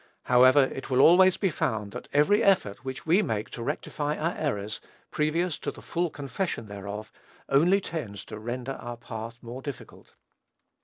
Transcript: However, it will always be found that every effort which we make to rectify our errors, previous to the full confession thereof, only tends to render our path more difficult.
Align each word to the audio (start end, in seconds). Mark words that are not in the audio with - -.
However, 0.23 0.61
it 0.63 0.89
will 0.89 0.99
always 0.99 1.37
be 1.37 1.51
found 1.51 1.91
that 1.91 2.07
every 2.11 2.41
effort 2.43 2.83
which 2.83 3.05
we 3.05 3.21
make 3.21 3.51
to 3.51 3.61
rectify 3.61 4.17
our 4.17 4.35
errors, 4.35 4.81
previous 5.11 5.59
to 5.59 5.69
the 5.69 5.79
full 5.83 6.09
confession 6.09 6.65
thereof, 6.67 7.11
only 7.49 7.79
tends 7.79 8.25
to 8.25 8.39
render 8.39 8.71
our 8.71 8.97
path 8.97 9.37
more 9.43 9.61
difficult. 9.61 10.15